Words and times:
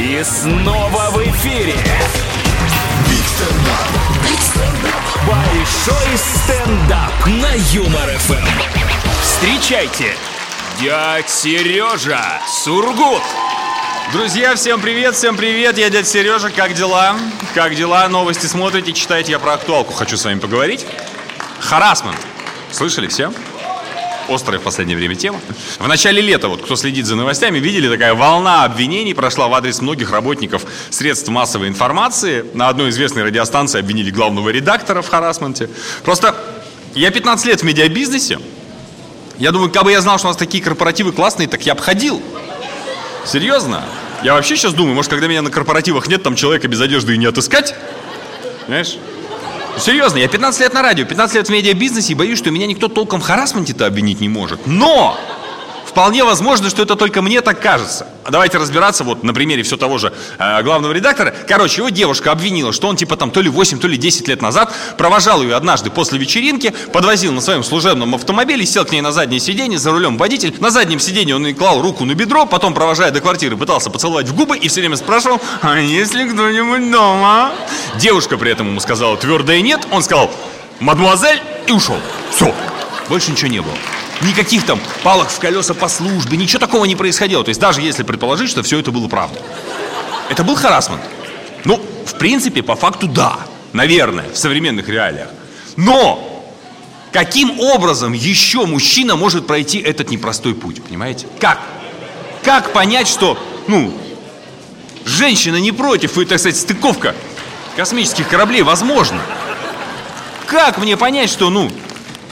И 0.00 0.24
снова 0.24 1.10
в 1.10 1.18
эфире. 1.28 1.74
Большой 5.26 6.16
стендап 6.16 7.26
на 7.26 7.52
Юмор 7.70 8.08
ФМ. 8.08 8.46
Встречайте, 9.20 10.14
дядь 10.80 11.28
Сережа 11.28 12.40
Сургут. 12.48 13.20
Друзья, 14.14 14.54
всем 14.54 14.80
привет, 14.80 15.16
всем 15.16 15.36
привет, 15.36 15.76
я 15.76 15.90
дядя 15.90 16.08
Сережа, 16.08 16.48
как 16.48 16.72
дела? 16.72 17.16
Как 17.54 17.74
дела? 17.74 18.08
Новости 18.08 18.46
смотрите, 18.46 18.94
читаете, 18.94 19.32
я 19.32 19.38
про 19.38 19.52
актуалку 19.52 19.92
хочу 19.92 20.16
с 20.16 20.24
вами 20.24 20.38
поговорить. 20.38 20.86
Харасмент. 21.58 22.16
Слышали 22.72 23.06
все? 23.06 23.34
Острая 24.30 24.60
в 24.60 24.62
последнее 24.62 24.96
время 24.96 25.16
тема. 25.16 25.40
В 25.80 25.88
начале 25.88 26.22
лета, 26.22 26.48
вот 26.48 26.62
кто 26.62 26.76
следит 26.76 27.04
за 27.04 27.16
новостями, 27.16 27.58
видели, 27.58 27.88
такая 27.88 28.14
волна 28.14 28.62
обвинений 28.64 29.12
прошла 29.12 29.48
в 29.48 29.54
адрес 29.54 29.80
многих 29.80 30.12
работников 30.12 30.62
средств 30.90 31.28
массовой 31.28 31.66
информации. 31.66 32.44
На 32.54 32.68
одной 32.68 32.90
известной 32.90 33.24
радиостанции 33.24 33.80
обвинили 33.80 34.10
главного 34.12 34.50
редактора 34.50 35.02
в 35.02 35.08
харасменте. 35.08 35.68
Просто 36.04 36.36
я 36.94 37.10
15 37.10 37.46
лет 37.46 37.60
в 37.60 37.64
медиабизнесе. 37.64 38.38
Я 39.36 39.50
думаю, 39.50 39.70
как 39.72 39.82
бы 39.82 39.90
я 39.90 40.00
знал, 40.00 40.18
что 40.18 40.28
у 40.28 40.30
нас 40.30 40.36
такие 40.36 40.62
корпоративы 40.62 41.10
классные, 41.10 41.48
так 41.48 41.66
я 41.66 41.72
обходил. 41.72 42.22
Серьезно? 43.26 43.82
Я 44.22 44.34
вообще 44.34 44.56
сейчас 44.56 44.74
думаю, 44.74 44.94
может, 44.94 45.10
когда 45.10 45.26
меня 45.26 45.42
на 45.42 45.50
корпоративах 45.50 46.06
нет, 46.06 46.22
там 46.22 46.36
человека 46.36 46.68
без 46.68 46.80
одежды 46.80 47.14
и 47.14 47.18
не 47.18 47.26
отыскать? 47.26 47.74
Знаешь? 48.66 48.96
Серьезно, 49.78 50.18
я 50.18 50.28
15 50.28 50.60
лет 50.60 50.74
на 50.74 50.82
радио, 50.82 51.04
15 51.04 51.36
лет 51.36 51.46
в 51.48 51.50
медиабизнесе 51.50 52.12
и 52.12 52.16
боюсь, 52.16 52.38
что 52.38 52.50
меня 52.50 52.66
никто 52.66 52.88
толком 52.88 53.20
в 53.20 53.24
харасменте-то 53.24 53.86
обвинить 53.86 54.20
не 54.20 54.28
может. 54.28 54.66
Но! 54.66 55.18
Вполне 55.90 56.22
возможно, 56.22 56.70
что 56.70 56.82
это 56.82 56.94
только 56.94 57.20
мне 57.20 57.40
так 57.40 57.60
кажется. 57.60 58.06
Давайте 58.30 58.58
разбираться 58.58 59.02
вот 59.02 59.24
на 59.24 59.34
примере 59.34 59.64
все 59.64 59.76
того 59.76 59.98
же 59.98 60.12
э, 60.38 60.62
главного 60.62 60.92
редактора. 60.92 61.34
Короче, 61.48 61.78
его 61.80 61.88
девушка 61.88 62.30
обвинила, 62.30 62.72
что 62.72 62.86
он 62.86 62.94
типа 62.94 63.16
там 63.16 63.32
то 63.32 63.40
ли 63.40 63.48
8, 63.48 63.80
то 63.80 63.88
ли 63.88 63.96
10 63.96 64.28
лет 64.28 64.40
назад 64.40 64.72
провожал 64.96 65.42
ее 65.42 65.56
однажды 65.56 65.90
после 65.90 66.16
вечеринки, 66.16 66.72
подвозил 66.92 67.32
на 67.32 67.40
своем 67.40 67.64
служебном 67.64 68.14
автомобиле, 68.14 68.64
сел 68.64 68.84
к 68.84 68.92
ней 68.92 69.00
на 69.00 69.10
заднее 69.10 69.40
сиденье, 69.40 69.80
за 69.80 69.90
рулем 69.90 70.16
водитель. 70.16 70.54
На 70.60 70.70
заднем 70.70 71.00
сиденье 71.00 71.34
он 71.34 71.44
ей 71.44 71.54
клал 71.54 71.82
руку 71.82 72.04
на 72.04 72.14
бедро, 72.14 72.46
потом, 72.46 72.72
провожая 72.72 73.10
до 73.10 73.20
квартиры, 73.20 73.56
пытался 73.56 73.90
поцеловать 73.90 74.28
в 74.28 74.34
губы 74.36 74.56
и 74.56 74.68
все 74.68 74.82
время 74.82 74.94
спрашивал, 74.94 75.40
а 75.60 75.76
если 75.80 76.28
кто-нибудь 76.28 76.88
дома? 76.88 77.50
Девушка 77.96 78.38
при 78.38 78.52
этом 78.52 78.68
ему 78.68 78.78
сказала 78.78 79.16
твердое 79.16 79.60
нет, 79.60 79.88
он 79.90 80.04
сказал, 80.04 80.30
мадемуазель, 80.78 81.42
и 81.66 81.72
ушел. 81.72 81.98
Все, 82.30 82.54
больше 83.08 83.32
ничего 83.32 83.50
не 83.50 83.60
было. 83.60 83.74
Никаких 84.22 84.66
там 84.66 84.80
палок 85.02 85.30
в 85.30 85.38
колеса 85.38 85.72
по 85.72 85.88
службе, 85.88 86.36
ничего 86.36 86.58
такого 86.58 86.84
не 86.84 86.96
происходило. 86.96 87.42
То 87.42 87.48
есть 87.48 87.60
даже 87.60 87.80
если 87.80 88.02
предположить, 88.02 88.50
что 88.50 88.62
все 88.62 88.78
это 88.78 88.90
было 88.90 89.08
правда. 89.08 89.40
Это 90.28 90.44
был 90.44 90.56
харасмент? 90.56 91.02
Ну, 91.64 91.80
в 92.04 92.18
принципе, 92.18 92.62
по 92.62 92.76
факту 92.76 93.06
да. 93.06 93.38
Наверное, 93.72 94.28
в 94.30 94.36
современных 94.36 94.88
реалиях. 94.88 95.28
Но 95.76 96.44
каким 97.12 97.58
образом 97.60 98.12
еще 98.12 98.66
мужчина 98.66 99.16
может 99.16 99.46
пройти 99.46 99.78
этот 99.78 100.10
непростой 100.10 100.54
путь, 100.54 100.82
понимаете? 100.82 101.26
Как? 101.38 101.60
Как 102.42 102.72
понять, 102.72 103.08
что, 103.08 103.38
ну, 103.68 103.92
женщина 105.04 105.56
не 105.56 105.72
против, 105.72 106.18
и, 106.18 106.24
так 106.24 106.38
сказать, 106.38 106.58
стыковка 106.58 107.14
космических 107.76 108.28
кораблей 108.28 108.62
возможна? 108.62 109.20
Как 110.46 110.78
мне 110.78 110.96
понять, 110.96 111.30
что, 111.30 111.48
ну, 111.48 111.70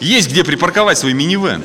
есть 0.00 0.30
где 0.30 0.44
припарковать 0.44 0.98
свой 0.98 1.12
минивэн. 1.12 1.62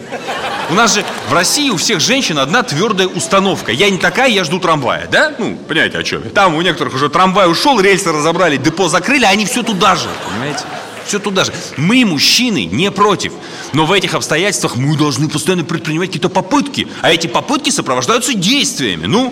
У 0.69 0.73
нас 0.73 0.95
же 0.95 1.05
в 1.29 1.33
России 1.33 1.69
у 1.69 1.77
всех 1.77 1.99
женщин 1.99 2.39
одна 2.39 2.63
твердая 2.63 3.07
установка. 3.07 3.71
Я 3.71 3.89
не 3.89 3.97
такая, 3.97 4.29
я 4.29 4.43
жду 4.43 4.59
трамвая, 4.59 5.07
да? 5.07 5.33
Ну, 5.37 5.55
понимаете, 5.55 5.99
о 5.99 6.03
чем 6.03 6.23
я. 6.23 6.29
Там 6.31 6.55
у 6.55 6.61
некоторых 6.61 6.95
уже 6.95 7.09
трамвай 7.09 7.49
ушел, 7.49 7.79
рельсы 7.79 8.11
разобрали, 8.11 8.57
депо 8.57 8.87
закрыли, 8.87 9.25
а 9.25 9.29
они 9.29 9.45
все 9.45 9.61
туда 9.61 9.95
же, 9.95 10.09
понимаете? 10.27 10.63
Все 11.05 11.19
туда 11.19 11.43
же. 11.43 11.53
Мы, 11.77 12.03
мужчины, 12.03 12.65
не 12.65 12.89
против. 12.89 13.33
Но 13.73 13.85
в 13.85 13.91
этих 13.91 14.15
обстоятельствах 14.15 14.75
мы 14.75 14.97
должны 14.97 15.29
постоянно 15.29 15.63
предпринимать 15.63 16.09
какие-то 16.09 16.29
попытки. 16.29 16.87
А 17.01 17.11
эти 17.11 17.27
попытки 17.27 17.69
сопровождаются 17.69 18.33
действиями. 18.33 19.05
Ну, 19.05 19.31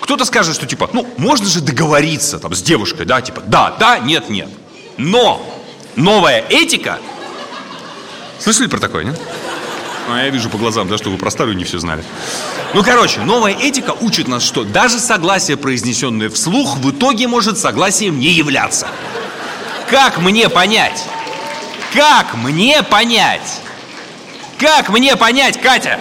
кто-то 0.00 0.24
скажет, 0.24 0.54
что 0.54 0.66
типа, 0.66 0.88
ну, 0.94 1.06
можно 1.18 1.46
же 1.46 1.60
договориться 1.60 2.38
там 2.38 2.54
с 2.54 2.62
девушкой, 2.62 3.04
да, 3.04 3.20
типа, 3.20 3.42
да, 3.46 3.76
да, 3.78 3.98
нет, 3.98 4.30
нет. 4.30 4.48
Но 4.96 5.44
новая 5.96 6.42
этика 6.48 6.98
Слышали 8.38 8.66
про 8.66 8.78
такое, 8.78 9.04
нет? 9.04 9.20
А 10.08 10.22
я 10.22 10.28
вижу 10.28 10.50
по 10.50 10.58
глазам, 10.58 10.86
да, 10.88 10.98
что 10.98 11.10
вы 11.10 11.16
про 11.16 11.30
старую 11.30 11.56
не 11.56 11.64
все 11.64 11.78
знали. 11.78 12.04
Ну, 12.74 12.82
короче, 12.82 13.20
новая 13.20 13.52
этика 13.52 13.94
учит 14.00 14.28
нас, 14.28 14.42
что 14.42 14.64
даже 14.64 14.98
согласие, 14.98 15.56
произнесенное 15.56 16.28
вслух, 16.28 16.76
в 16.76 16.90
итоге 16.90 17.26
может 17.26 17.58
согласием 17.58 18.18
не 18.18 18.28
являться. 18.28 18.88
Как 19.88 20.18
мне 20.18 20.48
понять? 20.48 21.04
Как 21.94 22.34
мне 22.34 22.82
понять? 22.82 23.60
Как 24.58 24.90
мне 24.90 25.16
понять, 25.16 25.60
Катя? 25.60 25.98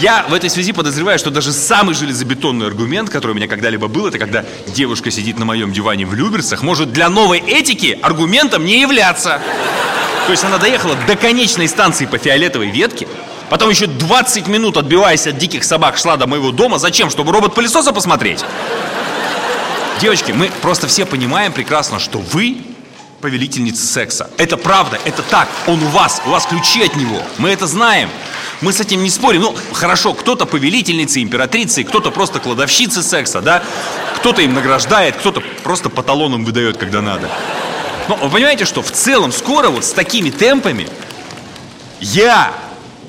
Я 0.00 0.24
в 0.28 0.34
этой 0.34 0.48
связи 0.48 0.72
подозреваю, 0.72 1.18
что 1.18 1.30
даже 1.30 1.52
самый 1.52 1.94
железобетонный 1.94 2.66
аргумент, 2.66 3.10
который 3.10 3.32
у 3.32 3.34
меня 3.34 3.48
когда-либо 3.48 3.88
был, 3.88 4.06
это 4.06 4.18
когда 4.18 4.44
девушка 4.68 5.10
сидит 5.10 5.38
на 5.38 5.44
моем 5.44 5.72
диване 5.72 6.06
в 6.06 6.14
Люберцах, 6.14 6.62
может 6.62 6.92
для 6.92 7.08
новой 7.08 7.38
этики 7.38 7.98
аргументом 8.00 8.64
не 8.64 8.80
являться. 8.80 9.40
То 10.26 10.32
есть 10.32 10.44
она 10.44 10.58
доехала 10.58 10.94
до 11.08 11.16
конечной 11.16 11.66
станции 11.66 12.06
по 12.06 12.16
фиолетовой 12.16 12.70
ветке, 12.70 13.08
потом 13.50 13.70
еще 13.70 13.88
20 13.88 14.46
минут, 14.46 14.76
отбиваясь 14.76 15.26
от 15.26 15.36
диких 15.36 15.64
собак, 15.64 15.98
шла 15.98 16.16
до 16.16 16.28
моего 16.28 16.52
дома. 16.52 16.78
Зачем? 16.78 17.10
Чтобы 17.10 17.32
робот-пылесоса 17.32 17.92
посмотреть? 17.92 18.44
Девочки, 20.00 20.30
мы 20.30 20.48
просто 20.62 20.86
все 20.86 21.06
понимаем 21.06 21.52
прекрасно, 21.52 21.98
что 21.98 22.18
вы 22.20 22.58
повелительница 23.20 23.84
секса. 23.84 24.30
Это 24.36 24.56
правда, 24.56 25.00
это 25.04 25.22
так. 25.22 25.48
Он 25.66 25.82
у 25.82 25.88
вас, 25.88 26.22
у 26.24 26.30
вас 26.30 26.46
ключи 26.46 26.84
от 26.84 26.94
него. 26.94 27.20
Мы 27.38 27.48
это 27.50 27.66
знаем. 27.66 28.10
Мы 28.60 28.72
с 28.72 28.80
этим 28.80 29.02
не 29.02 29.10
спорим. 29.10 29.42
Ну, 29.42 29.56
хорошо, 29.72 30.14
кто-то 30.14 30.44
повелительница, 30.44 31.22
императрица, 31.22 31.84
кто-то 31.84 32.10
просто 32.10 32.40
кладовщица 32.40 33.02
секса, 33.02 33.40
да? 33.40 33.62
Кто-то 34.16 34.42
им 34.42 34.54
награждает, 34.54 35.16
кто-то 35.16 35.42
просто 35.62 35.90
по 35.90 36.02
талонам 36.02 36.44
выдает, 36.44 36.76
когда 36.76 37.00
надо. 37.00 37.30
Но 38.08 38.16
вы 38.16 38.30
понимаете, 38.30 38.64
что 38.64 38.82
в 38.82 38.90
целом 38.90 39.32
скоро 39.32 39.68
вот 39.68 39.84
с 39.84 39.92
такими 39.92 40.30
темпами 40.30 40.88
я, 42.00 42.52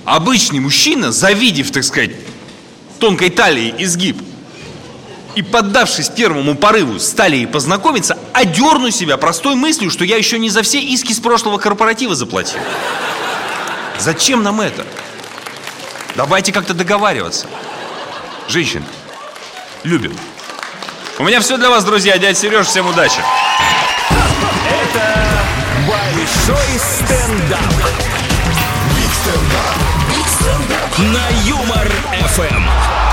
обычный 0.05 0.59
мужчина, 0.59 1.11
завидев, 1.11 1.71
так 1.71 1.83
сказать, 1.83 2.11
тонкой 2.99 3.29
талии 3.29 3.73
изгиб, 3.79 4.21
и 5.35 5.41
поддавшись 5.41 6.09
первому 6.09 6.55
порыву 6.55 6.99
стали 6.99 7.37
ей 7.37 7.47
познакомиться, 7.47 8.17
одерну 8.33 8.91
себя 8.91 9.17
простой 9.17 9.55
мыслью, 9.55 9.89
что 9.89 10.03
я 10.03 10.17
еще 10.17 10.37
не 10.37 10.49
за 10.49 10.63
все 10.63 10.81
иски 10.81 11.13
с 11.13 11.19
прошлого 11.19 11.57
корпоратива 11.57 12.13
заплатил. 12.13 12.59
Зачем 13.99 14.43
нам 14.43 14.59
это? 14.59 14.85
Давайте 16.15 16.51
как-то 16.51 16.73
договариваться. 16.73 17.47
Женщин, 18.47 18.83
любим. 19.83 20.17
У 21.17 21.23
меня 21.23 21.39
все 21.39 21.57
для 21.57 21.69
вас, 21.69 21.83
друзья. 21.83 22.17
Дядя 22.17 22.37
Сереж, 22.37 22.67
всем 22.67 22.87
удачи. 22.87 23.19
Это 24.67 25.27
большой 25.87 26.79
стендап. 26.79 27.73
Big 28.95 29.11
стендап. 29.21 29.89
На 30.99 31.29
Юмор 31.47 31.87
FM. 32.35 33.08